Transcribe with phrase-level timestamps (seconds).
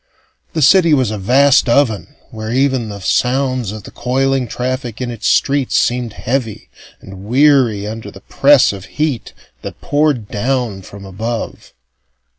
[0.53, 5.11] The city was a vast oven where even the sounds of the coiling traffic in
[5.11, 11.05] its streets seemed heavy and weary under the press of heat that poured down from
[11.05, 11.73] above.